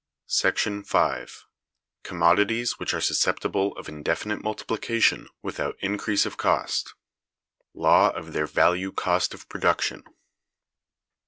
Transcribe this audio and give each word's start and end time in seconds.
§5. 0.87 1.45
Commodities 2.01 2.79
which 2.79 2.91
are 2.91 2.99
Susceptible 2.99 3.77
of 3.77 3.87
Indefinite 3.87 4.41
Multiplication 4.41 5.27
without 5.43 5.75
Increase 5.79 6.25
of 6.25 6.37
Cost. 6.37 6.95
Law 7.75 8.09
of 8.09 8.33
their 8.33 8.47
Value 8.47 8.91
Cost 8.91 9.35
of 9.35 9.47
Production. 9.47 10.03